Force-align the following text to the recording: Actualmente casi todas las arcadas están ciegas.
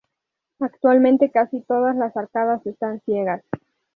Actualmente 0.59 1.29
casi 1.29 1.61
todas 1.61 1.95
las 1.95 2.17
arcadas 2.17 2.65
están 2.65 3.01
ciegas. 3.01 3.43